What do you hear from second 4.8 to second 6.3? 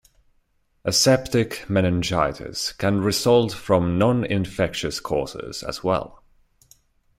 causes as well.